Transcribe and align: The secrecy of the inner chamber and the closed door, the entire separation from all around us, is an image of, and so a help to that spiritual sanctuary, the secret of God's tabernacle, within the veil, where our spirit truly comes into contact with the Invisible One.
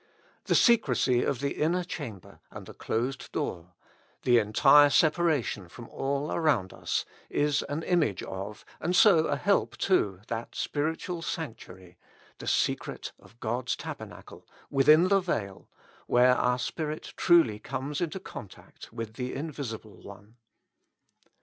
The 0.45 0.55
secrecy 0.55 1.21
of 1.21 1.41
the 1.41 1.51
inner 1.61 1.83
chamber 1.83 2.39
and 2.49 2.65
the 2.65 2.73
closed 2.73 3.31
door, 3.31 3.75
the 4.23 4.39
entire 4.39 4.89
separation 4.89 5.69
from 5.69 5.87
all 5.89 6.31
around 6.31 6.73
us, 6.73 7.05
is 7.29 7.61
an 7.69 7.83
image 7.83 8.23
of, 8.23 8.65
and 8.79 8.95
so 8.95 9.27
a 9.27 9.35
help 9.35 9.77
to 9.85 10.21
that 10.27 10.55
spiritual 10.55 11.21
sanctuary, 11.21 11.99
the 12.39 12.47
secret 12.47 13.11
of 13.19 13.39
God's 13.39 13.75
tabernacle, 13.75 14.47
within 14.71 15.09
the 15.09 15.19
veil, 15.19 15.69
where 16.07 16.35
our 16.35 16.57
spirit 16.57 17.13
truly 17.15 17.59
comes 17.59 18.01
into 18.01 18.19
contact 18.19 18.91
with 18.91 19.17
the 19.17 19.35
Invisible 19.35 20.01
One. 20.01 20.37